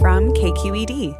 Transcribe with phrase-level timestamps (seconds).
[0.00, 1.16] From KQED.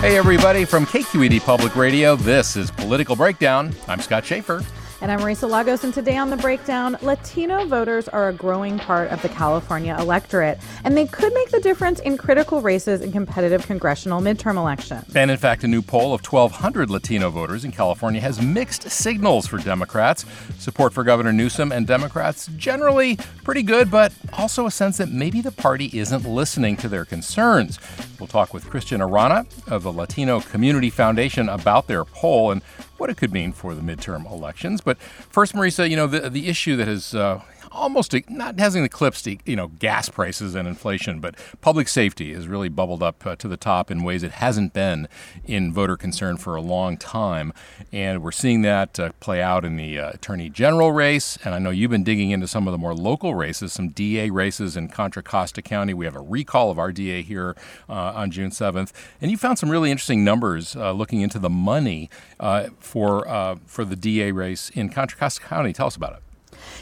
[0.00, 3.74] Hey, everybody, from KQED Public Radio, this is Political Breakdown.
[3.88, 4.62] I'm Scott Shafer.
[5.02, 9.10] And I'm Marisa Lagos, and today on The Breakdown, Latino voters are a growing part
[9.10, 13.66] of the California electorate, and they could make the difference in critical races in competitive
[13.66, 15.16] congressional midterm elections.
[15.16, 19.46] And in fact, a new poll of 1,200 Latino voters in California has mixed signals
[19.46, 20.26] for Democrats.
[20.58, 25.40] Support for Governor Newsom and Democrats generally pretty good, but also a sense that maybe
[25.40, 27.78] the party isn't listening to their concerns.
[28.18, 32.60] We'll talk with Christian Arana of the Latino Community Foundation about their poll and
[33.00, 34.80] what it could mean for the midterm elections.
[34.80, 37.40] But first, Marisa, you know, the, the issue that has uh,
[37.72, 42.68] almost not hasn't eclipsed you know gas prices and inflation, but public safety has really
[42.68, 45.08] bubbled up uh, to the top in ways it hasn't been
[45.44, 47.52] in voter concern for a long time,
[47.92, 51.38] and we're seeing that uh, play out in the uh, attorney general race.
[51.44, 54.30] And I know you've been digging into some of the more local races, some DA
[54.30, 55.94] races in Contra Costa County.
[55.94, 57.56] We have a recall of our DA here
[57.88, 61.50] uh, on June 7th, and you found some really interesting numbers uh, looking into the
[61.50, 63.20] money uh, for
[63.66, 65.72] for the DA race in Contra Costa County.
[65.72, 66.29] Tell us about it.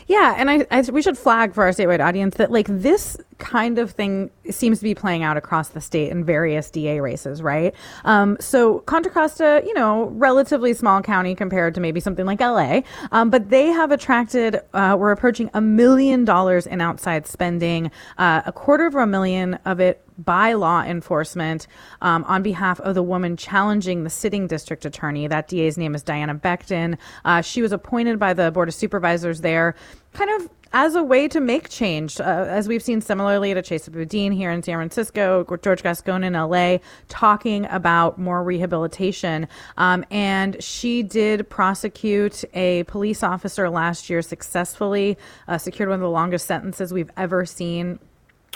[0.07, 3.79] Yeah, and I, I, we should flag for our statewide audience that like this kind
[3.79, 7.75] of thing seems to be playing out across the state in various DA races, right?
[8.05, 12.81] Um, so Contra Costa, you know, relatively small county compared to maybe something like LA,
[13.13, 18.43] um, but they have attracted, uh, we're approaching a million dollars in outside spending, uh,
[18.47, 21.67] a quarter of a million of it by law enforcement
[22.01, 25.27] um, on behalf of the woman challenging the sitting district attorney.
[25.27, 26.99] That DA's name is Diana Becton.
[27.25, 29.75] Uh, she was appointed by the Board of Supervisors there,
[30.13, 33.91] kind of as a way to make change, uh, as we've seen similarly to Chesa
[33.91, 39.49] Boudin here in San Francisco, George Gascon in LA, talking about more rehabilitation.
[39.79, 46.03] Um, and she did prosecute a police officer last year successfully, uh, secured one of
[46.03, 47.99] the longest sentences we've ever seen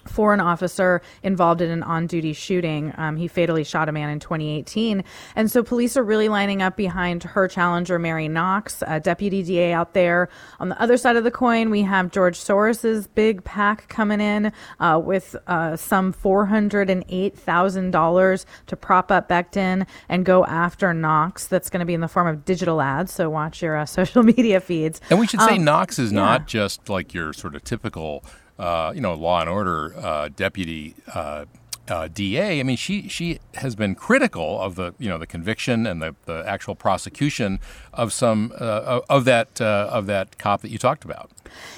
[0.07, 2.93] for an officer involved in an on duty shooting.
[2.97, 5.05] Um, he fatally shot a man in 2018.
[5.37, 9.73] And so police are really lining up behind her challenger, Mary Knox, a deputy DA
[9.73, 10.29] out there.
[10.61, 14.53] On the other side of the coin, we have George Soros's big PAC coming in
[14.81, 21.47] uh, with uh, some $408,000 to prop up Becton and go after Knox.
[21.47, 23.13] That's going to be in the form of digital ads.
[23.13, 25.01] So watch your uh, social media feeds.
[25.11, 26.21] And we should say um, Knox is yeah.
[26.21, 28.25] not just like your sort of typical
[28.63, 31.47] uh, you know, law and order uh, deputy uh,
[31.89, 32.61] uh DA.
[32.61, 36.15] I mean, she she has been critical of the you know the conviction and the,
[36.27, 37.59] the actual prosecution
[37.93, 41.33] of some uh, of that of that cop that you talked about.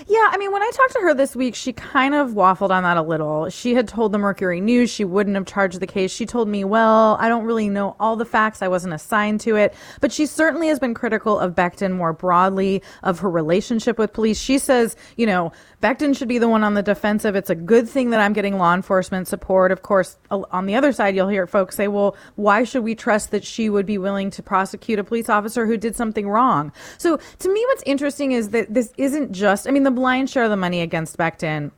[0.06, 2.82] Yeah, I mean, when I talked to her this week, she kind of waffled on
[2.82, 3.48] that a little.
[3.48, 6.10] She had told the Mercury News she wouldn't have charged the case.
[6.12, 8.62] She told me, well, I don't really know all the facts.
[8.62, 9.74] I wasn't assigned to it.
[10.00, 14.40] But she certainly has been critical of Becton more broadly, of her relationship with police.
[14.40, 15.52] She says, you know,
[15.82, 17.36] Becton should be the one on the defensive.
[17.36, 19.70] It's a good thing that I'm getting law enforcement support.
[19.70, 23.30] Of course, on the other side, you'll hear folks say, well, why should we trust
[23.32, 26.72] that she would be willing to prosecute a police officer who did something wrong?
[26.98, 30.44] So to me, what's interesting is that this isn't just I mean, the lion's share
[30.44, 31.70] of the money against Becton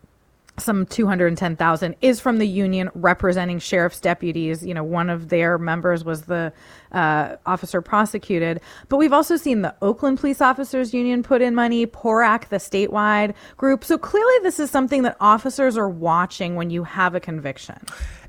[0.58, 4.64] some 210,000 is from the union representing sheriff's deputies.
[4.64, 6.52] You know, one of their members was the
[6.92, 8.60] uh, officer prosecuted.
[8.88, 13.34] But we've also seen the Oakland Police Officers Union put in money, PORAC, the statewide
[13.56, 13.84] group.
[13.84, 17.78] So clearly, this is something that officers are watching when you have a conviction.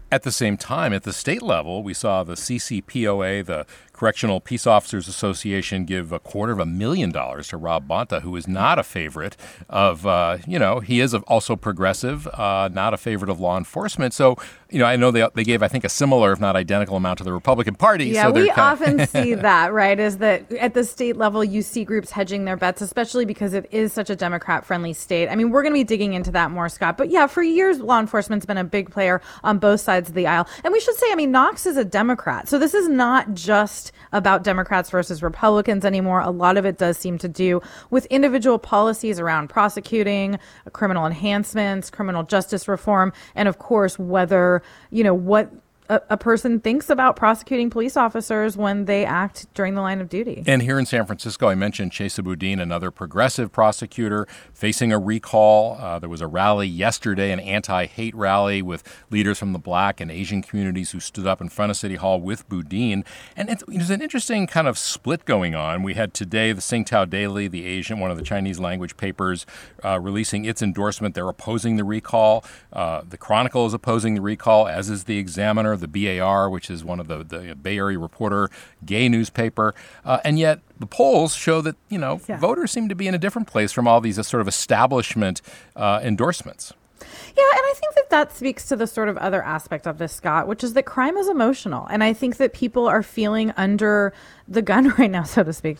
[0.09, 3.65] At the same time, at the state level, we saw the CCPOA, the
[3.97, 8.35] Correctional Peace Officers Association give a quarter of a million dollars to Rob Bonta, who
[8.35, 9.35] is not a favorite
[9.69, 14.13] of, uh, you know, he is also progressive, uh, not a favorite of law enforcement.
[14.13, 14.38] So,
[14.69, 17.17] you know, I know they, they gave, I think, a similar, if not identical amount
[17.19, 18.05] to the Republican Party.
[18.05, 19.99] Yeah, so we often see that, right?
[19.99, 23.67] Is that at the state level, you see groups hedging their bets, especially because it
[23.71, 25.27] is such a Democrat friendly state.
[25.27, 26.97] I mean, we're going to be digging into that more, Scott.
[26.97, 30.27] But yeah, for years, law enforcement's been a big player on both sides of the
[30.27, 30.47] aisle.
[30.63, 32.47] And we should say, I mean, Knox is a Democrat.
[32.47, 36.22] So this is not just about Democrats versus Republicans anymore.
[36.22, 40.39] A lot of it does seem to do with individual policies around prosecuting,
[40.74, 44.62] criminal enhancements, criminal justice reform, and of course, whether,
[44.92, 45.51] you know, what
[45.89, 50.10] a, a, person thinks about prosecuting police officers when they act during the line of
[50.10, 50.44] duty.
[50.45, 55.78] And here in San Francisco, I mentioned Chesa Boudin, another progressive prosecutor facing a recall.
[55.80, 60.01] Uh, there was a rally yesterday, an anti hate rally with leaders from the black
[60.01, 63.06] and Asian communities who stood up in front of City Hall with Boudin.
[63.36, 65.83] And there's an interesting kind of split going on.
[65.83, 69.45] We had today the Sing Tao Daily, the Asian, one of the Chinese language papers,
[69.83, 71.16] uh, releasing its endorsement.
[71.16, 72.44] They're opposing the recall.
[72.74, 76.83] Uh, the Chronicle is opposing the recall, as is the Examiner the BAR, which is
[76.83, 78.50] one of the, the Bay Area Reporter
[78.85, 79.74] gay newspaper.
[80.06, 82.38] Uh, and yet the polls show that, you know, yeah.
[82.38, 85.41] voters seem to be in a different place from all these uh, sort of establishment
[85.75, 86.74] uh, endorsements.
[87.00, 90.13] Yeah, and I think that that speaks to the sort of other aspect of this,
[90.13, 91.85] Scott, which is that crime is emotional.
[91.88, 94.13] And I think that people are feeling under
[94.47, 95.77] the gun right now, so to speak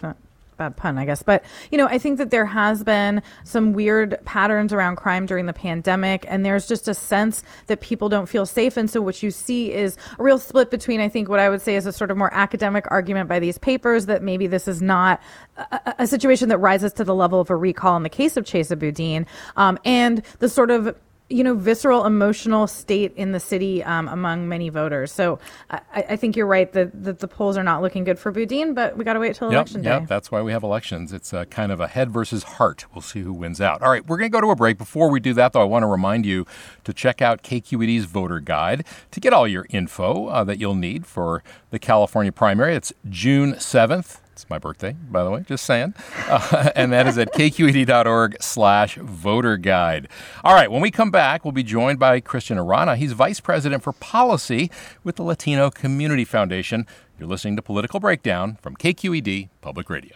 [0.58, 1.24] bad pun, I guess.
[1.24, 5.46] But, you know, I think that there has been some weird patterns around crime during
[5.46, 8.78] the pandemic, and there's just a sense that people don't feel safe.
[8.78, 11.62] And so what you see is a real split between, I think, what I would
[11.62, 14.82] say is a sort of more academic argument by these papers that maybe this is
[14.82, 15.22] not
[15.58, 18.46] a, a situation that rises to the level of a recall in the case of
[18.46, 19.26] Chesa Boudin,
[19.56, 20.96] um, and the sort of
[21.30, 25.12] you know, visceral emotional state in the city um, among many voters.
[25.12, 25.40] So
[25.70, 28.74] I, I, think you're right that, that the polls are not looking good for Boudin,
[28.74, 29.90] but we got to wait till yep, election day.
[29.90, 31.12] Yep, that's why we have elections.
[31.12, 32.86] It's a kind of a head versus heart.
[32.94, 33.82] We'll see who wins out.
[33.82, 34.78] All right, we're going to go to a break.
[34.78, 36.46] Before we do that, though, I want to remind you
[36.86, 41.06] to check out KQED's voter guide to get all your info uh, that you'll need
[41.06, 42.74] for the California primary.
[42.74, 45.96] It's June 7th it's my birthday, by the way, just saying.
[46.28, 50.08] Uh, and that is at kqed.org slash voter guide.
[50.44, 52.96] All right, when we come back, we'll be joined by Christian Arana.
[52.98, 54.70] He's Vice President for Policy
[55.04, 56.86] with the Latino Community Foundation.
[57.18, 60.16] You're listening to Political Breakdown from KQED Public Radio.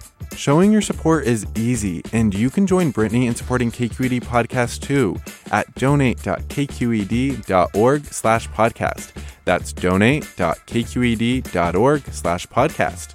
[0.41, 5.17] Showing your support is easy, and you can join Brittany in supporting KQED Podcast too
[5.51, 9.11] at donate.kqed.org slash podcast.
[9.45, 13.13] That's donate.kqed.org slash podcast.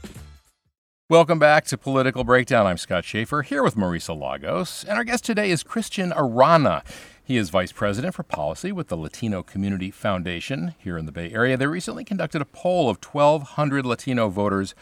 [1.11, 2.65] Welcome back to Political Breakdown.
[2.65, 6.85] I'm Scott Shafer here with Marisa Lagos, and our guest today is Christian Arana.
[7.25, 11.33] He is Vice President for Policy with the Latino Community Foundation here in the Bay
[11.33, 11.57] Area.
[11.57, 14.77] They recently conducted a poll of 1,200 Latino voters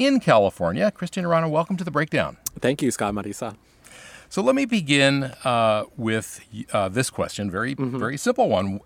[0.00, 0.90] in California.
[0.90, 2.38] Christian Arana, welcome to the Breakdown.
[2.58, 3.54] Thank you, Scott Marisa.
[4.30, 6.40] So let me begin uh, with
[6.72, 7.98] uh, this question, very mm-hmm.
[7.98, 8.80] very simple one.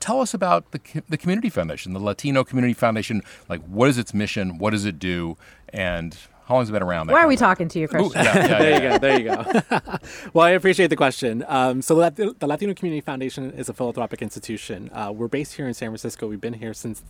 [0.00, 3.22] Tell us about the the community foundation, the Latino Community Foundation.
[3.48, 4.58] Like, what is its mission?
[4.58, 5.38] What does it do?
[5.72, 6.18] And
[6.50, 7.08] how long's it been around?
[7.08, 8.10] Why are we talking to you, Christian?
[8.10, 9.42] Ooh, yeah, yeah, there you go.
[9.44, 9.98] There you go.
[10.32, 11.44] well, I appreciate the question.
[11.46, 14.90] Um, so, the, the, Latino Community Foundation is a philanthropic institution.
[14.92, 16.26] Uh, we're based here in San Francisco.
[16.26, 17.04] We've been here since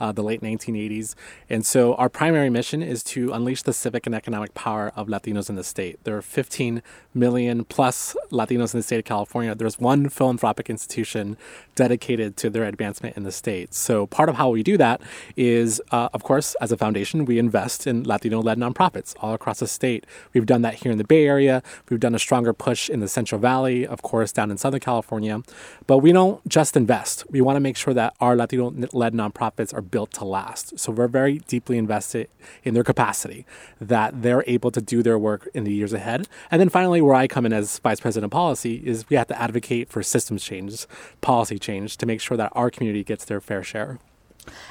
[0.00, 1.14] uh, the late 1980s.
[1.48, 5.48] And so, our primary mission is to unleash the civic and economic power of Latinos
[5.48, 6.02] in the state.
[6.02, 6.82] There are 15
[7.14, 9.54] million plus Latinos in the state of California.
[9.54, 11.36] There's one philanthropic institution
[11.76, 13.72] dedicated to their advancement in the state.
[13.72, 15.00] So, part of how we do that
[15.36, 19.34] is, uh, of course, as a foundation, we invest in Latino led nonprofits nonprofits all
[19.34, 20.06] across the state.
[20.32, 21.62] We've done that here in the Bay Area.
[21.88, 25.42] We've done a stronger push in the Central Valley, of course, down in Southern California.
[25.86, 27.24] But we don't just invest.
[27.30, 30.78] We want to make sure that our Latino led nonprofits are built to last.
[30.78, 32.28] So we're very deeply invested
[32.64, 33.46] in their capacity,
[33.80, 36.28] that they're able to do their work in the years ahead.
[36.50, 39.28] And then finally, where I come in as Vice President of Policy is we have
[39.28, 40.86] to advocate for systems change,
[41.20, 43.98] policy change to make sure that our community gets their fair share.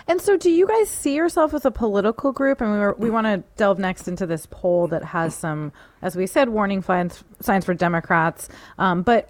[0.08, 2.62] And so, do you guys see yourself as a political group?
[2.62, 5.72] And we we want to delve next into this poll that has some,
[6.02, 8.50] as we said, warning signs, signs for Democrats.
[8.78, 9.28] Um, but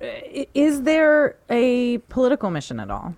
[0.54, 3.16] is there a political mission at all?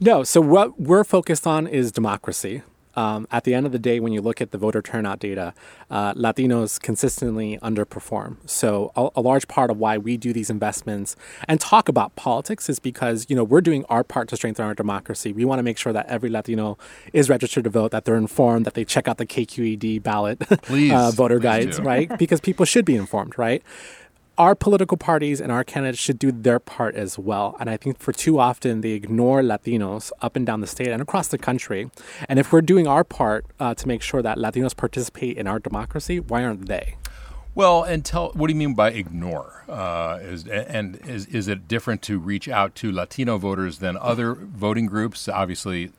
[0.00, 0.22] No.
[0.24, 2.62] So what we're focused on is democracy
[2.98, 5.54] um, at the end of the day, when you look at the voter turnout data,
[5.88, 8.38] uh, Latinos consistently underperform.
[8.44, 11.14] So a, a, large part of why we do these investments
[11.46, 14.74] and talk about politics is because you know we're doing our part to strengthen our
[14.74, 15.32] democracy.
[15.32, 16.76] We want to make sure that every Latino
[17.12, 21.12] is registered to vote, that they're informed, that they check out the KQED ballot uh,
[21.12, 21.84] voter guides, do.
[21.84, 22.10] right?
[22.18, 23.62] Because people should be informed, right?
[24.38, 27.56] Our political parties and our candidates should do their part as well.
[27.58, 31.02] And I think for too often they ignore Latinos up and down the state and
[31.02, 31.90] across the country.
[32.28, 35.58] And if we're doing our part uh, to make sure that Latinos participate in our
[35.58, 36.94] democracy, why aren't they?
[37.56, 39.64] Well, and tell what do you mean by ignore?
[39.68, 44.34] Uh, is, and is is it different to reach out to Latino voters than other
[44.34, 45.28] voting groups?
[45.28, 45.90] Obviously,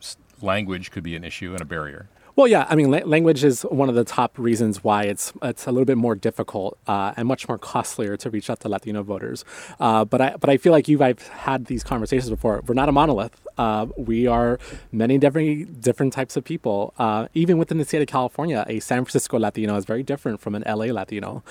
[0.41, 2.07] language could be an issue and a barrier.
[2.39, 5.67] Well, yeah, I mean, la- language is one of the top reasons why it's it's
[5.67, 9.03] a little bit more difficult uh, and much more costlier to reach out to Latino
[9.03, 9.43] voters.
[9.77, 12.63] Uh, but I but I feel like you have had these conversations before.
[12.65, 13.35] We're not a monolith.
[13.57, 14.57] Uh, we are
[14.93, 16.93] many different different types of people.
[16.97, 20.55] Uh, even within the state of California, a San Francisco Latino is very different from
[20.55, 21.43] an LA Latino.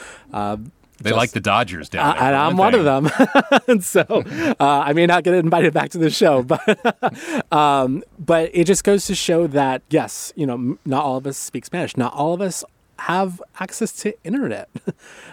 [0.99, 2.25] Uh, they Just, like the Dodgers down there.
[2.25, 3.09] And I'm one of them.
[3.69, 8.51] and so uh, I may not get invited back to the show, but um, but
[8.53, 11.97] it just goes to show that yes, you know, not all of us speak Spanish.
[11.97, 12.65] Not all of us
[13.01, 14.69] have access to internet.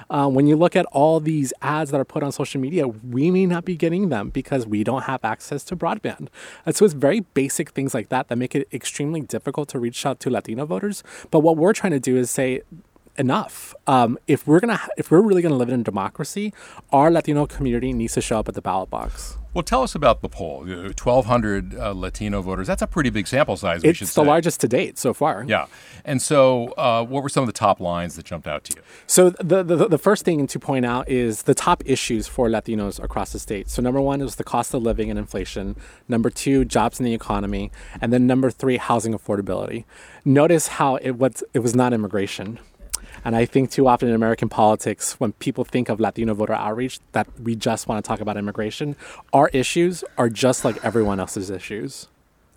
[0.07, 3.31] Uh, when you look at all these ads that are put on social media, we
[3.31, 6.27] may not be getting them because we don't have access to broadband.
[6.63, 10.05] And so it's very basic things like that that make it extremely difficult to reach
[10.05, 11.03] out to Latino voters.
[11.31, 12.61] But what we're trying to do is say,
[13.17, 13.73] enough.
[13.87, 16.53] Um, if we're gonna, if we're really gonna live in a democracy,
[16.91, 19.37] our Latino community needs to show up at the ballot box.
[19.55, 20.65] Well, tell us about the poll.
[20.65, 22.67] 1,200 uh, Latino voters.
[22.67, 23.85] That's a pretty big sample size.
[23.85, 24.21] it's the say.
[24.21, 25.45] largest to date so far.
[25.47, 25.67] Yeah.
[26.03, 28.81] And so, uh, what were some of the top lines that jumped out to you?
[29.07, 33.01] So, the, the, the first thing to point out is the top issues for Latinos
[33.01, 33.69] across the state.
[33.69, 35.77] So, number one is the cost of living and inflation.
[36.09, 37.71] Number two, jobs in the economy.
[38.01, 39.85] And then number three, housing affordability.
[40.25, 42.59] Notice how it was, it was not immigration.
[43.25, 46.99] And I think too often in American politics, when people think of Latino voter outreach,
[47.13, 48.95] that we just want to talk about immigration.
[49.33, 52.07] Our issues are just like everyone else's issues.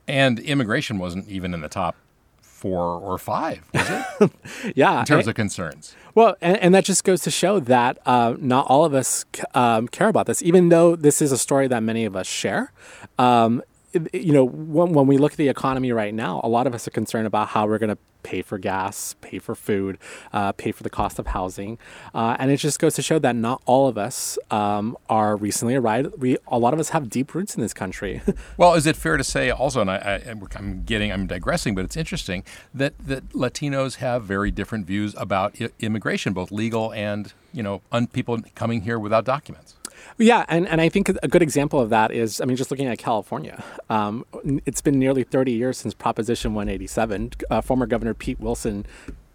[0.07, 1.97] And immigration wasn't even in the top
[2.41, 4.31] four or five, was it?
[4.77, 5.01] yeah.
[5.01, 5.95] In terms and, of concerns.
[6.15, 9.87] Well, and, and, that just goes to show that uh, not all of us um,
[9.89, 12.73] care about this, even though this is a story that many of us share.
[13.17, 13.63] Um,
[14.13, 16.87] you know, when, when we look at the economy right now, a lot of us
[16.87, 19.97] are concerned about how we're going to pay for gas, pay for food,
[20.33, 21.79] uh, pay for the cost of housing,
[22.15, 25.75] uh, and it just goes to show that not all of us um, are recently
[25.75, 26.13] arrived.
[26.19, 28.21] We a lot of us have deep roots in this country.
[28.57, 31.97] well, is it fair to say also, and I, am getting, I'm digressing, but it's
[31.97, 37.63] interesting that that Latinos have very different views about I- immigration, both legal and you
[37.63, 39.75] know, un- people coming here without documents.
[40.19, 42.89] Yeah, and, and I think a good example of that is, I mean, just looking
[42.89, 43.63] at California.
[43.89, 44.27] Um,
[44.67, 47.31] it's been nearly 30 years since Proposition 187.
[47.49, 48.85] Uh, former Governor Pete Wilson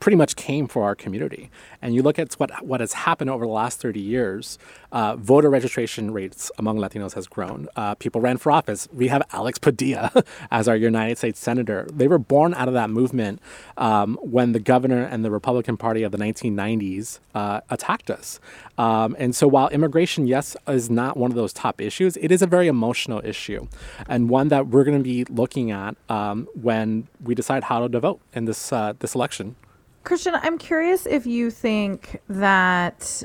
[0.04, 1.50] pretty much came for our community.
[1.82, 4.60] And you look at what what has happened over the last 30 years,
[4.92, 7.70] uh, voter registration rates among Latinos has grown.
[7.78, 8.86] Uh, people ran for office.
[8.92, 10.12] We have Alex Padilla
[10.52, 11.88] as our United States Senator.
[11.90, 13.42] They were born out of that movement
[13.78, 18.42] um, when the governor and the Republican Party of the 1990s uh, attacked us.
[18.78, 22.42] Um, and so while immigration, yes, is not one of those top issues, it is
[22.42, 23.70] a very emotional issue
[24.10, 28.00] and one that we're going to be looking at um, when we decide how to
[28.02, 29.56] vote in this, uh, this election.
[30.04, 33.24] Christian, I'm curious if you think that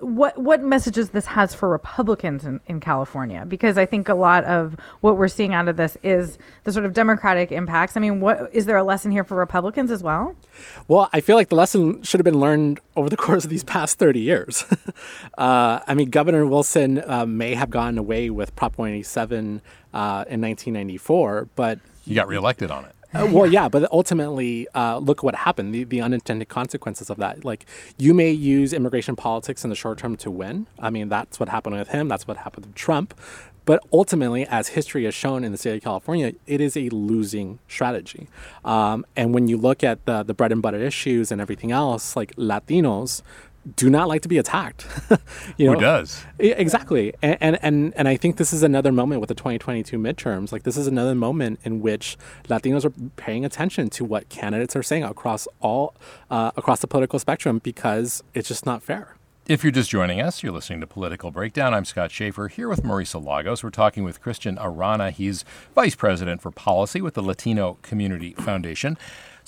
[0.00, 4.44] what what messages this has for Republicans in, in California because I think a lot
[4.44, 7.96] of what we're seeing out of this is the sort of democratic impacts.
[7.96, 10.36] I mean, what is there a lesson here for Republicans as well?
[10.86, 13.64] Well, I feel like the lesson should have been learned over the course of these
[13.64, 14.66] past 30 years.
[15.38, 19.62] uh, I mean, Governor Wilson uh, may have gotten away with Prop 187
[19.94, 22.94] uh, in 1994, but he got reelected on it.
[23.12, 27.44] Uh, well, yeah, but ultimately, uh, look what happened the, the unintended consequences of that.
[27.44, 27.66] Like,
[27.98, 30.68] you may use immigration politics in the short term to win.
[30.78, 33.14] I mean, that's what happened with him, that's what happened with Trump.
[33.64, 37.58] But ultimately, as history has shown in the state of California, it is a losing
[37.68, 38.26] strategy.
[38.64, 42.16] Um, and when you look at the, the bread and butter issues and everything else,
[42.16, 43.22] like Latinos,
[43.76, 44.86] do not like to be attacked.
[45.56, 46.24] you know, Who does?
[46.38, 47.14] Exactly.
[47.22, 50.50] And, and, and and I think this is another moment with the 2022 midterms.
[50.50, 52.16] Like this is another moment in which
[52.48, 55.94] Latinos are paying attention to what candidates are saying across all
[56.30, 59.16] uh, across the political spectrum because it's just not fair.
[59.46, 61.74] If you're just joining us, you're listening to Political Breakdown.
[61.74, 63.64] I'm Scott Shafer here with Marisa Lagos.
[63.64, 65.10] We're talking with Christian Arana.
[65.10, 68.96] He's Vice President for Policy with the Latino Community Foundation.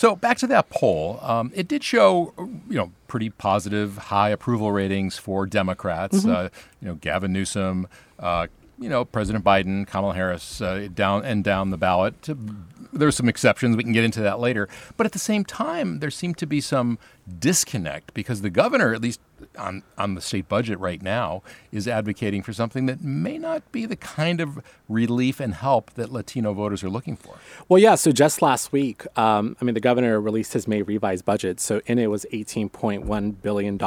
[0.02, 4.73] So back to that poll, um, it did show, you know, pretty positive, high approval
[4.73, 6.25] ratings for Democrats.
[6.25, 6.28] Mm-hmm.
[6.28, 6.49] Uh,
[6.80, 7.87] you know, Gavin Newsom,
[8.18, 8.49] uh,
[8.80, 12.21] you know, President Biden, Kamala Harris, uh, down and down the ballot.
[12.21, 13.76] There were some exceptions.
[13.76, 14.68] We can get into that later.
[14.97, 16.99] But at the same time, there seemed to be some
[17.38, 19.21] disconnect because the governor, at least
[19.59, 23.87] on, on the state budget right now, is advocating for something that may not be
[23.87, 27.37] the kind of relief and help that Latino voters are looking for.
[27.69, 27.95] Well, yeah.
[27.95, 31.61] So just last week, um, I mean, the governor released his May revised budget.
[31.61, 33.79] So in it was $18.1 billion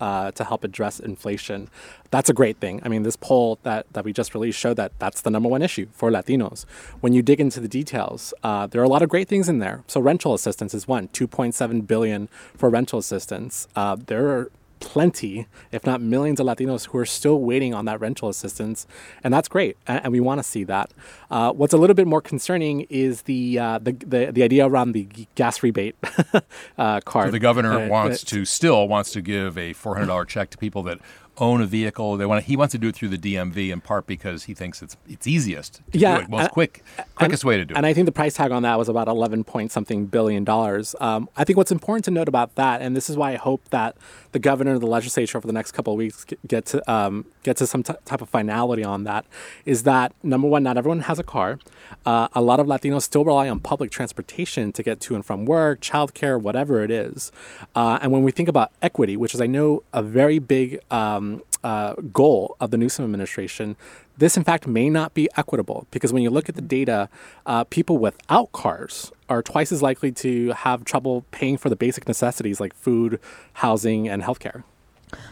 [0.00, 1.68] uh, to help address inflation.
[2.10, 2.80] That's a great thing.
[2.84, 5.62] I mean, this poll that, that we just released showed that that's the number one
[5.62, 6.64] issue for Latinos.
[7.00, 9.58] When you dig into the details, uh, there are a lot of great things in
[9.60, 9.82] there.
[9.86, 13.66] So rental assistance is one, 2.7 billion for rental assistance.
[13.74, 14.50] Uh, there are
[14.82, 18.84] plenty, if not millions of Latinos who are still waiting on that rental assistance.
[19.22, 19.76] And that's great.
[19.86, 20.92] And, we want to see that.
[21.30, 24.92] Uh, what's a little bit more concerning is the, uh, the, the, the, idea around
[24.92, 25.96] the gas rebate
[26.78, 27.28] uh, card.
[27.28, 30.98] So the governor wants to still wants to give a $400 check to people that
[31.38, 32.16] own a vehicle.
[32.16, 34.54] They want to, he wants to do it through the DMV in part because he
[34.54, 35.80] thinks it's it's easiest.
[35.92, 36.28] Yeah, it.
[36.28, 36.84] most quick
[37.14, 37.76] quickest and, way to do it.
[37.76, 40.94] And I think the price tag on that was about eleven point something billion dollars.
[41.00, 43.68] Um, I think what's important to note about that, and this is why I hope
[43.70, 43.96] that
[44.32, 47.56] the governor and the legislature over the next couple of weeks get to um, get
[47.58, 49.24] to some t- type of finality on that,
[49.64, 51.58] is that number one, not everyone has a car.
[52.06, 55.44] Uh, a lot of Latinos still rely on public transportation to get to and from
[55.44, 57.32] work, childcare, whatever it is.
[57.74, 61.42] Uh, and when we think about equity, which is I know a very big um,
[61.62, 63.76] uh, goal of the Newsom administration,
[64.18, 67.08] this in fact may not be equitable because when you look at the data,
[67.46, 72.06] uh, people without cars are twice as likely to have trouble paying for the basic
[72.06, 73.18] necessities like food,
[73.54, 74.64] housing, and healthcare.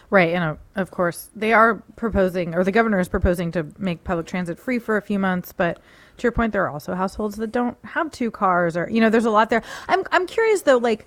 [0.09, 4.03] Right, and uh, of course they are proposing, or the governor is proposing to make
[4.03, 5.53] public transit free for a few months.
[5.53, 5.77] But
[6.17, 9.09] to your point, there are also households that don't have two cars, or you know,
[9.09, 9.63] there's a lot there.
[9.87, 11.05] I'm I'm curious though, like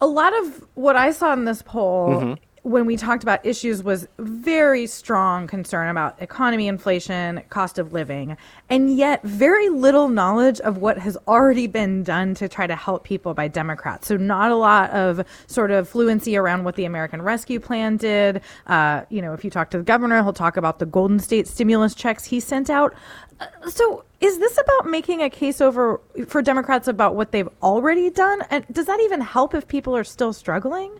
[0.00, 2.34] a lot of what I saw in this poll mm-hmm
[2.66, 8.36] when we talked about issues was very strong concern about economy inflation cost of living
[8.68, 13.04] and yet very little knowledge of what has already been done to try to help
[13.04, 14.08] people by democrats.
[14.08, 18.40] So not a lot of sort of fluency around what the american rescue plan did.
[18.66, 21.46] Uh, you know if you talk to the governor he'll talk about the golden state
[21.46, 22.92] stimulus checks he sent out.
[23.38, 28.10] Uh, so is this about making a case over for democrats about what they've already
[28.10, 28.42] done?
[28.50, 30.90] And does that even help if people are still struggling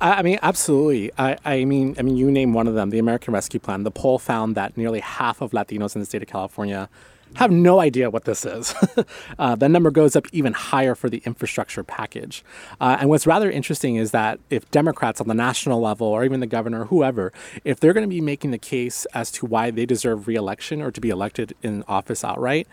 [0.00, 1.10] I mean, absolutely.
[1.18, 3.84] I, I, mean, I mean, you name one of them, the American Rescue Plan.
[3.84, 6.88] The poll found that nearly half of Latinos in the state of California
[7.34, 8.74] have no idea what this is.
[9.38, 12.44] uh, that number goes up even higher for the infrastructure package.
[12.80, 16.40] Uh, and what's rather interesting is that if Democrats on the national level, or even
[16.40, 17.32] the governor, whoever,
[17.64, 20.90] if they're going to be making the case as to why they deserve reelection or
[20.90, 22.68] to be elected in office outright,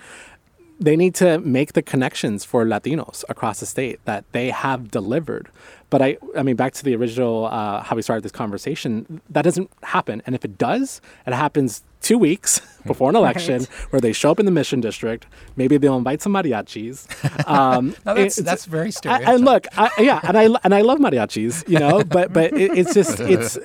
[0.79, 5.49] they need to make the connections for Latinos across the state that they have delivered.
[5.89, 9.41] But I, I mean, back to the original uh, how we started this conversation, that
[9.41, 10.21] doesn't happen.
[10.25, 13.69] And if it does, it happens two weeks before an election right.
[13.91, 15.25] where they show up in the Mission District.
[15.55, 17.07] Maybe they'll invite some mariachis.
[17.49, 19.35] Um, no, that's, that's very stereotypical.
[19.35, 22.77] And look, I, yeah, and I and I love mariachis, you know, but but it,
[22.77, 23.57] it's just it's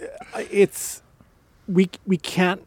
[0.51, 1.03] it's
[1.69, 2.67] we we can't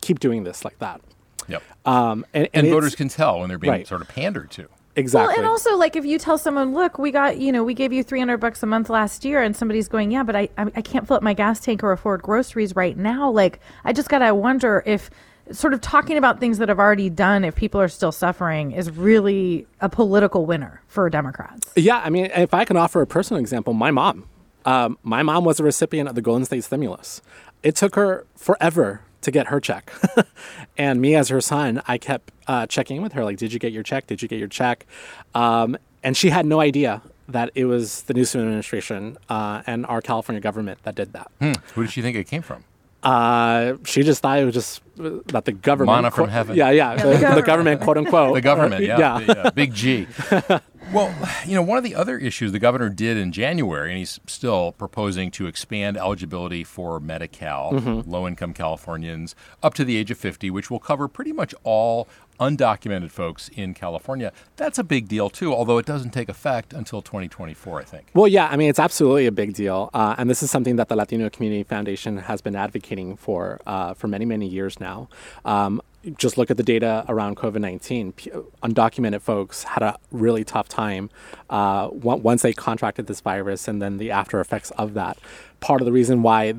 [0.00, 1.00] keep doing this like that.
[1.48, 1.62] Yep.
[1.84, 3.86] Um, and, and, and voters can tell when they're being right.
[3.86, 4.68] sort of pandered to.
[4.96, 5.28] Exactly.
[5.28, 7.92] Well, and also, like, if you tell someone, "Look, we got, you know, we gave
[7.92, 10.66] you three hundred bucks a month last year," and somebody's going, "Yeah, but I, I,
[10.76, 14.08] I can't fill up my gas tank or afford groceries right now." Like, I just
[14.08, 15.10] gotta wonder if
[15.52, 18.90] sort of talking about things that have already done, if people are still suffering, is
[18.90, 21.72] really a political winner for Democrats.
[21.76, 24.24] Yeah, I mean, if I can offer a personal example, my mom,
[24.64, 27.22] um, my mom was a recipient of the Golden State stimulus.
[27.62, 29.92] It took her forever to get her check.
[30.78, 33.72] and me as her son, I kept uh, checking with her, like, did you get
[33.72, 34.06] your check?
[34.06, 34.86] Did you get your check?
[35.34, 40.00] Um, and she had no idea that it was the Newsom administration uh, and our
[40.00, 41.30] California government that did that.
[41.40, 41.52] Hmm.
[41.74, 42.64] Who did she think it came from?
[43.02, 45.96] Uh, she just thought it was just uh, that the government.
[45.96, 46.56] Manna from heaven.
[46.56, 46.94] Yeah, yeah.
[46.94, 48.34] yeah the, the, government, quote unquote.
[48.34, 48.98] The government, yeah.
[48.98, 49.20] yeah.
[49.20, 50.06] The, uh, big G.
[50.92, 51.14] Well,
[51.46, 54.72] you know, one of the other issues the governor did in January, and he's still
[54.72, 58.10] proposing to expand eligibility for Medi Cal, Mm-hmm.
[58.10, 62.06] low income Californians, up to the age of 50, which will cover pretty much all
[62.38, 64.30] undocumented folks in California.
[64.56, 68.08] That's a big deal, too, although it doesn't take effect until 2024, I think.
[68.14, 69.90] Well, yeah, I mean, it's absolutely a big deal.
[69.94, 73.94] Uh, and this is something that the Latino Community Foundation has been advocating for uh,
[73.94, 75.08] for many, many years now.
[75.46, 75.80] Um,
[76.16, 78.12] just look at the data around COVID 19.
[78.12, 78.30] P-
[78.62, 81.10] undocumented folks had a really tough time
[81.50, 85.18] uh, on- once they contracted this virus and then the after effects of that.
[85.60, 86.54] Part of the reason why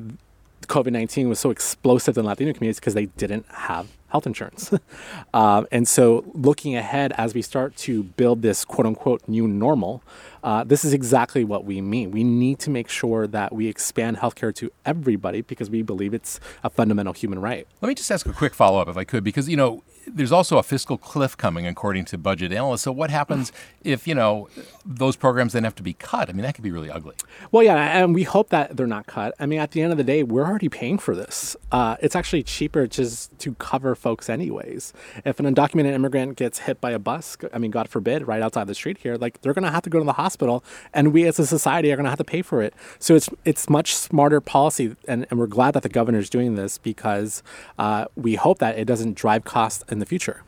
[0.62, 4.72] COVID 19 was so explosive in Latino communities because they didn't have health insurance.
[5.34, 10.02] um, and so, looking ahead as we start to build this quote unquote new normal,
[10.42, 12.10] uh, this is exactly what we mean.
[12.10, 16.40] We need to make sure that we expand healthcare to everybody because we believe it's
[16.62, 17.66] a fundamental human right.
[17.80, 19.82] Let me just ask a quick follow up, if I could, because, you know,
[20.14, 22.82] there's also a fiscal cliff coming, according to budget analysts.
[22.82, 24.48] So, what happens if, you know,
[24.84, 26.28] those programs then have to be cut?
[26.28, 27.14] I mean, that could be really ugly.
[27.50, 29.34] Well, yeah, and we hope that they're not cut.
[29.38, 31.56] I mean, at the end of the day, we're already paying for this.
[31.70, 34.92] Uh, it's actually cheaper just to cover folks, anyways.
[35.24, 38.66] If an undocumented immigrant gets hit by a bus, I mean, God forbid, right outside
[38.66, 41.26] the street here, like they're going to have to go to the hospital, and we
[41.26, 42.74] as a society are going to have to pay for it.
[42.98, 46.54] So it's it's much smarter policy, and, and we're glad that the governor is doing
[46.54, 47.42] this because
[47.78, 50.42] uh, we hope that it doesn't drive costs in the future.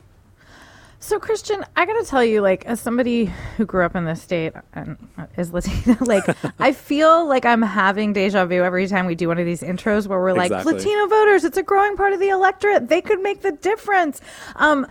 [1.03, 3.25] So, Christian, I got to tell you, like, as somebody
[3.57, 4.97] who grew up in this state and
[5.35, 6.23] is Latina, like,
[6.59, 10.07] I feel like I'm having deja vu every time we do one of these intros
[10.07, 10.73] where we're like, Exactly.
[10.73, 12.87] Latino voters, it's a growing part of the electorate.
[12.87, 14.21] They could make the difference.
[14.57, 14.85] Um,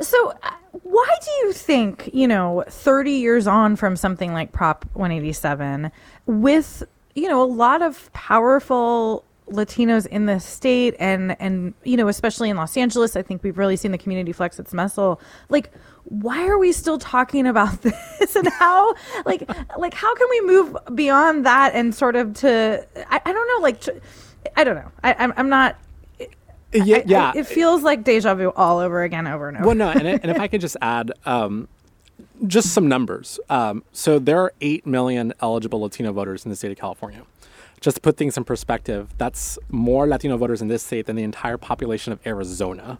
[0.00, 0.50] so, uh,
[0.82, 5.90] why do you think, you know, 30 years on from something like Prop 187,
[6.26, 6.82] with,
[7.14, 12.48] you know, a lot of powerful Latinos in the state and and you know especially
[12.48, 15.20] in Los Angeles I think we've really seen the community flex its muscle.
[15.50, 15.70] Like
[16.04, 18.36] why are we still talking about this?
[18.36, 18.94] And how
[19.26, 23.48] like like how can we move beyond that and sort of to I, I don't
[23.48, 23.90] know like tr-
[24.56, 24.90] I don't know.
[25.02, 25.76] I, I'm, I'm not
[26.72, 29.66] Yeah, I- I- it feels like deja vu all over again over and over.
[29.66, 31.68] Well, no, and, and if I could just add um,
[32.46, 33.38] just some numbers.
[33.48, 37.22] Um, so there are 8 million eligible Latino voters in the state of California.
[37.80, 41.22] Just to put things in perspective, that's more Latino voters in this state than the
[41.22, 42.98] entire population of Arizona.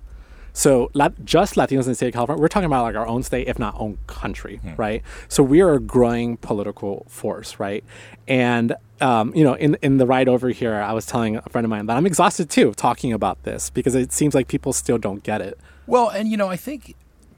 [0.57, 0.91] So
[1.25, 3.59] just Latinos in the state of California, we're talking about like our own state, if
[3.59, 5.03] not own country, right?
[5.29, 7.83] So we are a growing political force, right?
[8.29, 11.65] And um, you know, in in the ride over here, I was telling a friend
[11.65, 14.97] of mine that I'm exhausted too talking about this because it seems like people still
[14.97, 15.59] don't get it.
[15.89, 16.95] Well, and you know, I think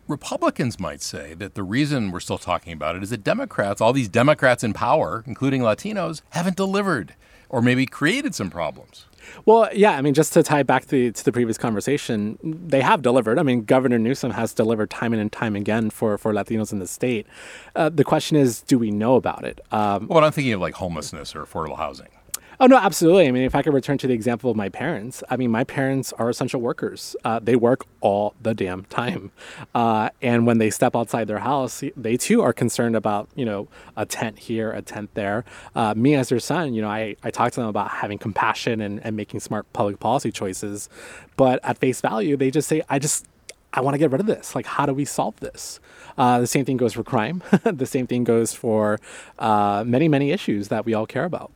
[0.09, 3.94] Republicans might say that the reason we're still talking about it is that Democrats, all
[3.94, 7.14] these Democrats in power, including Latinos, haven't delivered
[7.49, 9.07] or maybe created some problems.
[9.45, 13.03] Well, yeah, I mean, just to tie back to, to the previous conversation, they have
[13.03, 13.39] delivered.
[13.39, 16.87] I mean, Governor Newsom has delivered time and time again for, for Latinos in the
[16.87, 17.27] state.
[17.75, 19.61] Uh, the question is, do we know about it?
[19.73, 22.09] Um, Well, I'm thinking of like homelessness or affordable housing.
[22.59, 23.29] Oh no, absolutely.
[23.29, 25.64] I mean, if I could return to the example of my parents, I mean, my
[25.64, 27.14] parents are essential workers.
[27.23, 29.31] Uh, they work all the damn time,
[29.75, 33.69] uh, and when they step outside their house, they too are concerned about you know
[33.97, 35.45] a tent here, a tent there.
[35.75, 38.81] Uh, me as their son, you know, I, I talk to them about having compassion
[38.81, 40.88] and, and making smart public policy choices,
[41.37, 43.27] but at face value, they just say, I just
[43.75, 44.55] I want to get rid of this.
[44.55, 45.79] Like, how do we solve this?
[46.16, 47.42] Uh, the same thing goes for crime.
[47.64, 48.99] the same thing goes for
[49.38, 51.53] uh, many, many issues that we all care about.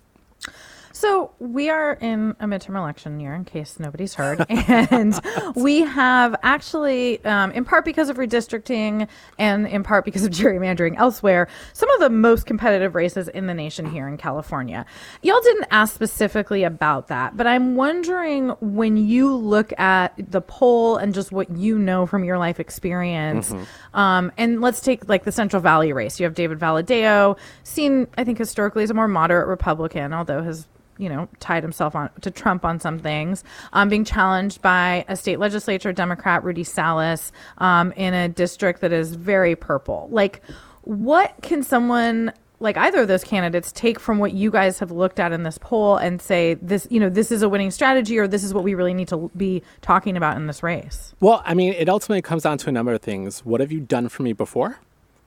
[0.93, 5.15] So we are in a midterm election year, in case nobody's heard, and
[5.55, 10.97] we have actually, um, in part because of redistricting and in part because of gerrymandering
[10.97, 14.85] elsewhere, some of the most competitive races in the nation here in California.
[15.23, 20.97] Y'all didn't ask specifically about that, but I'm wondering when you look at the poll
[20.97, 23.55] and just what you know from your life experience,
[23.95, 26.19] um, and let's take like the Central Valley race.
[26.19, 30.67] You have David Valadao, seen I think historically as a more moderate Republican, although his
[31.01, 35.17] you know, tied himself on to Trump on some things, um, being challenged by a
[35.17, 40.09] state legislature Democrat, Rudy Salas, um, in a district that is very purple.
[40.13, 40.43] Like,
[40.83, 42.33] what can someone
[42.63, 45.57] like either of those candidates take from what you guys have looked at in this
[45.57, 48.65] poll and say this, you know, this is a winning strategy, or this is what
[48.65, 51.15] we really need to be talking about in this race?
[51.21, 53.41] Well, I mean, it ultimately comes down to a number of things.
[53.47, 54.79] What have you done for me before?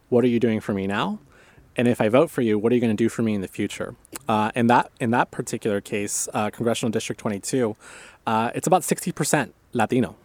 [0.09, 1.19] What are you doing for me now?
[1.75, 3.41] And if I vote for you, what are you going to do for me in
[3.41, 3.95] the future?
[4.27, 7.75] Uh, in that in that particular case, uh, congressional district 22,
[8.27, 10.15] uh, it's about 60% Latino,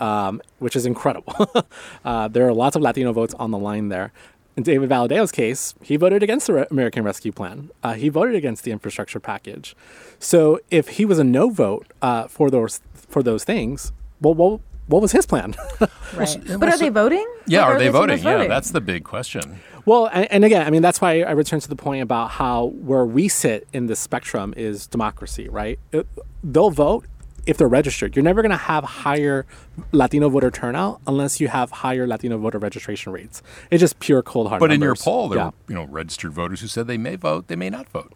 [0.00, 1.34] um, which is incredible.
[2.04, 4.12] uh, there are lots of Latino votes on the line there.
[4.56, 7.70] In David Valadao's case, he voted against the Re- American Rescue Plan.
[7.82, 9.74] Uh, he voted against the infrastructure package.
[10.18, 14.60] So if he was a no vote uh, for those for those things, well, what
[14.90, 15.54] what was his plan?
[16.12, 16.36] Right.
[16.58, 17.24] But are they voting?
[17.46, 18.24] Yeah, Like, are they Latinos voting?
[18.24, 19.60] Yeah, that's the big question.
[19.86, 22.64] Well, and, and again, I mean, that's why I return to the point about how
[22.82, 25.78] where we sit in the spectrum is democracy, right?
[25.92, 26.08] It-
[26.42, 27.06] they'll vote
[27.46, 28.16] if they're registered.
[28.16, 29.46] You're never going to have higher
[29.92, 33.40] Latino voter turnout unless you have higher Latino voter registration rates.
[33.70, 34.58] It's just pure cold hard.
[34.58, 35.44] But in your poll, there Yeah.
[35.46, 38.12] were you know registered voters who said they may vote, they may not vote.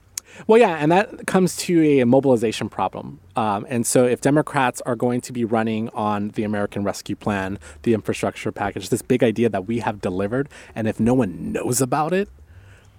[0.47, 3.21] Well, yeah, and that comes to a mobilization problem.
[3.37, 7.59] Um, and so, if Democrats are going to be running on the American Rescue Plan,
[7.83, 11.81] the infrastructure package, this big idea that we have delivered, and if no one knows
[11.81, 12.29] about it,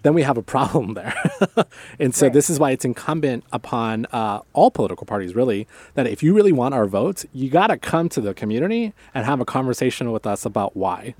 [0.03, 1.15] then we have a problem there.
[1.99, 6.23] and so, this is why it's incumbent upon uh, all political parties, really, that if
[6.23, 9.45] you really want our votes, you got to come to the community and have a
[9.45, 11.15] conversation with us about why.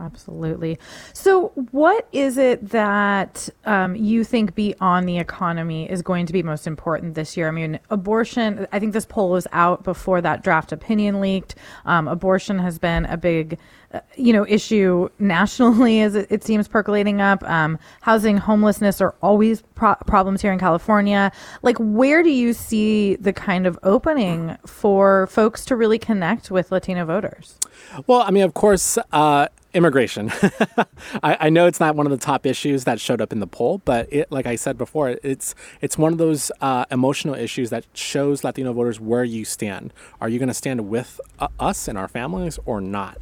[0.00, 0.78] Absolutely.
[1.12, 6.42] So, what is it that um, you think beyond the economy is going to be
[6.42, 7.48] most important this year?
[7.48, 11.54] I mean, abortion, I think this poll was out before that draft opinion leaked.
[11.84, 13.58] Um, abortion has been a big,
[13.92, 17.42] uh, you know, issue nationally as it, it seems percolating up.
[17.44, 21.30] Um, housing, homelessness are always pro- problems here in California.
[21.60, 26.72] Like, where do you see the kind of opening for folks to really connect with
[26.72, 27.58] Latino voters?
[28.06, 30.30] Well, I mean, of course, uh, immigration.
[31.22, 33.46] I, I know it's not one of the top issues that showed up in the
[33.46, 37.70] poll, but it, like I said before, it's it's one of those uh, emotional issues
[37.70, 39.92] that shows Latino voters where you stand.
[40.20, 43.18] Are you going to stand with uh, us and our families or not?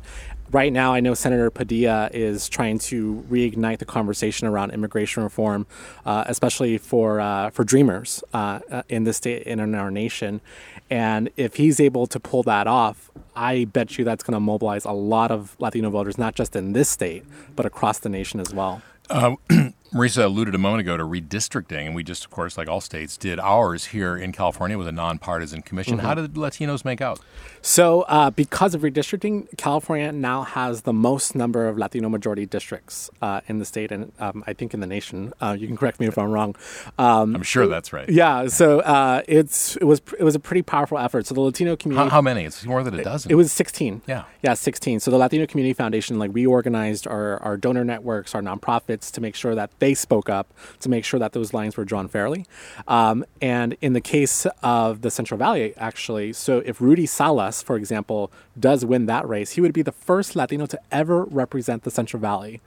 [0.51, 5.67] Right now, I know Senator Padilla is trying to reignite the conversation around immigration reform,
[6.07, 10.41] uh, especially for uh, for Dreamers uh, uh, in this state and in our nation.
[10.91, 14.85] And if he's able to pull that off, I bet you that's going to mobilize
[14.85, 17.25] a lot of Latino voters, not just in this state,
[17.55, 18.83] but across the nation as well.
[19.11, 19.37] Uh,
[19.93, 23.17] Marisa alluded a moment ago to redistricting, and we just, of course, like all states,
[23.17, 25.97] did ours here in California with a nonpartisan commission.
[25.97, 26.07] Mm-hmm.
[26.07, 27.21] How did Latinos make out?
[27.63, 33.11] So, uh, because of redistricting, California now has the most number of Latino majority districts
[33.21, 35.33] uh, in the state, and um, I think in the nation.
[35.41, 36.57] Uh, you can correct me if I'm wrong.
[36.99, 38.09] Um, I'm sure that's right.
[38.09, 41.27] yeah, so uh, it's it was it was a pretty powerful effort.
[41.27, 42.09] So the Latino community.
[42.09, 42.45] How, how many?
[42.45, 43.31] It's more than a dozen.
[43.31, 44.03] It was 16.
[44.07, 44.25] Yeah.
[44.43, 45.01] Yeah, 16.
[45.01, 49.35] So the Latino Community Foundation, like reorganized our, our donor networks, our nonprofits to make
[49.35, 52.47] sure that they spoke up, to make sure that those lines were drawn fairly.
[52.87, 57.77] Um, and in the case of the Central Valley, actually, so if Rudy Salas, for
[57.77, 61.91] example, does win that race, he would be the first Latino to ever represent the
[61.91, 62.61] Central Valley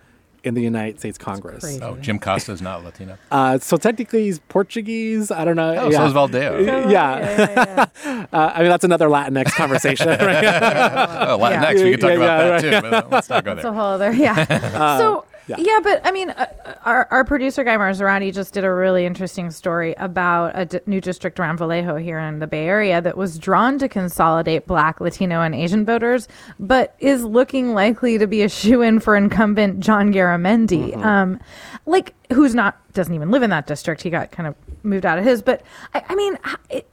[0.44, 1.64] in the United States Congress.
[1.64, 1.80] crazy.
[1.84, 3.18] oh, Jim Costa is not Latino.
[3.32, 5.30] Uh, so technically he's Portuguese.
[5.32, 5.76] I don't know.
[5.76, 6.92] Oh, so is Valadao.
[6.92, 7.86] Yeah.
[8.34, 10.08] uh, I mean, that's another Latinx conversation.
[10.08, 10.18] right?
[11.30, 13.60] Oh, Latinx, we can talk Yeah, about yeah, that too, but let's not go there.
[13.60, 14.98] It's a whole other, yeah.
[14.98, 15.56] so, yeah.
[15.60, 15.80] yeah.
[15.82, 19.94] but I mean, uh, our, our producer guy Marzorati just did a really interesting story
[19.98, 23.78] about a d- new district around Vallejo here in the Bay Area that was drawn
[23.80, 26.28] to consolidate Black, Latino, and Asian voters,
[26.60, 31.40] but is looking likely to be a shoe in for incumbent John Garamendi, um,
[31.86, 34.02] like who's not doesn't even live in that district.
[34.02, 35.42] He got kind of moved out of his.
[35.42, 35.64] But
[35.94, 36.38] I, I mean,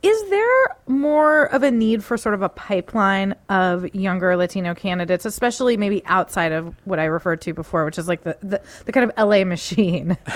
[0.02, 5.24] is there more of a need for sort of a pipeline of younger Latino candidates,
[5.24, 8.92] especially maybe outside of what I referred to before, which is like the, the, the
[8.92, 10.16] kind of LA machine?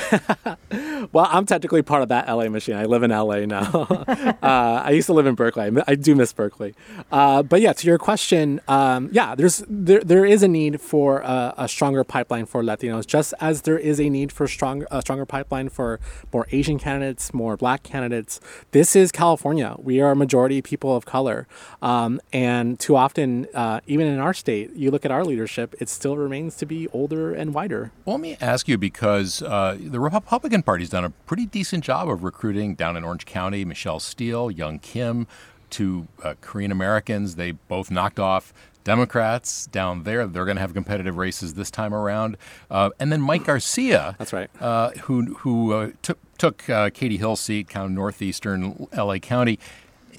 [1.12, 2.74] Well, I'm technically part of that LA machine.
[2.74, 3.60] I live in LA now.
[4.42, 5.70] uh, I used to live in Berkeley.
[5.86, 6.74] I do miss Berkeley.
[7.10, 11.20] Uh, but yeah, to your question, um, yeah, there's there, there is a need for
[11.20, 15.02] a, a stronger pipeline for Latinos, just as there is a need for strong a
[15.02, 16.00] stronger pipeline for
[16.32, 18.40] more Asian candidates, more Black candidates.
[18.70, 19.76] This is California.
[19.78, 21.46] We are a majority people of color,
[21.82, 25.90] um, and too often, uh, even in our state, you look at our leadership, it
[25.90, 27.92] still remains to be older and whiter.
[28.06, 32.08] Well, let me ask you because uh, the Republican Party's done a pretty decent job
[32.08, 35.26] of recruiting down in Orange County Michelle Steel, Young Kim,
[35.70, 37.36] two uh, Korean Americans.
[37.36, 38.52] They both knocked off
[38.84, 40.26] Democrats down there.
[40.26, 42.36] They're going to have competitive races this time around.
[42.70, 44.16] Uh, and then Mike Garcia.
[44.18, 44.50] That's right.
[44.60, 49.58] Uh, who who uh, took took uh, Katie Hill's seat, kind of northeastern LA County.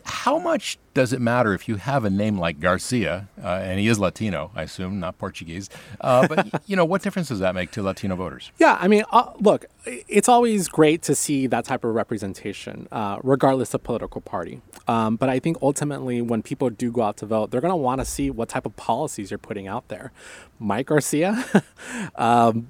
[0.06, 3.88] How much does it matter if you have a name like Garcia, uh, and he
[3.88, 5.69] is Latino, I assume, not Portuguese?
[5.99, 8.51] Uh, but you know, what difference does that make to Latino voters?
[8.58, 13.19] Yeah, I mean, uh, look, it's always great to see that type of representation, uh,
[13.23, 14.62] regardless of political party.
[14.88, 17.75] Um, but I think ultimately, when people do go out to vote, they're going to
[17.75, 20.12] want to see what type of policies you're putting out there.
[20.60, 21.43] Mike Garcia,
[22.15, 22.69] um,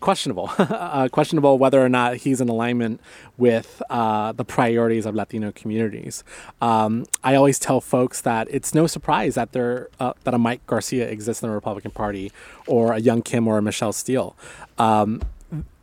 [0.00, 0.50] questionable.
[0.58, 3.00] uh, questionable whether or not he's in alignment
[3.36, 6.24] with uh, the priorities of Latino communities.
[6.60, 10.66] Um, I always tell folks that it's no surprise that there uh, that a Mike
[10.66, 12.32] Garcia exists in the Republican Party,
[12.66, 14.36] or a Young Kim or a Michelle Steel.
[14.78, 15.22] Um,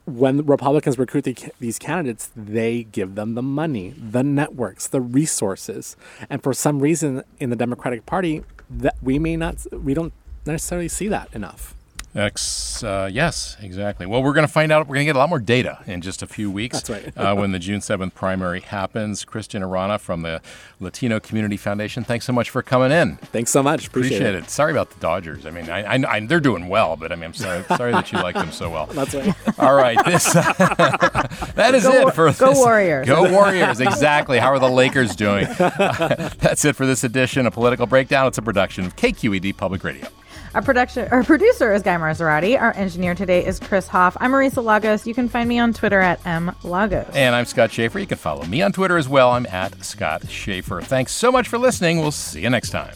[0.06, 5.98] when Republicans recruit the, these candidates, they give them the money, the networks, the resources,
[6.30, 10.14] and for some reason in the Democratic Party, that we may not, we don't
[10.46, 11.76] necessarily see that enough.
[12.18, 14.08] Ex, uh, yes, exactly.
[14.08, 14.88] Well, we're going to find out.
[14.88, 16.82] We're going to get a lot more data in just a few weeks.
[16.82, 17.18] That's right.
[17.18, 19.24] uh, when the June 7th primary happens.
[19.24, 20.42] Christian Arana from the
[20.80, 23.18] Latino Community Foundation, thanks so much for coming in.
[23.18, 23.88] Thanks so much.
[23.88, 24.50] Appreciate, Appreciate it.
[24.50, 25.46] Sorry about the Dodgers.
[25.46, 28.12] I mean, I, I, I, they're doing well, but I mean, I'm sorry, sorry that
[28.12, 28.88] you like them so well.
[28.88, 29.36] That's right.
[29.60, 32.58] All right, this that is Go- it for go this.
[32.58, 33.06] Warriors.
[33.06, 33.80] Go Warriors!
[33.80, 34.40] Exactly.
[34.40, 35.46] How are the Lakers doing?
[35.60, 38.28] That's it for this edition of Political Breakdown.
[38.28, 40.08] It's a production of KQED Public Radio.
[40.54, 42.60] Our production, our producer is Guy Marzorati.
[42.60, 44.16] Our engineer today is Chris Hoff.
[44.20, 45.06] I'm Marisa Lagos.
[45.06, 47.14] You can find me on Twitter at mlagos.
[47.14, 48.00] And I'm Scott Shafer.
[48.00, 49.32] You can follow me on Twitter as well.
[49.32, 50.82] I'm at Scott Shafer.
[50.82, 52.00] Thanks so much for listening.
[52.00, 52.96] We'll see you next time.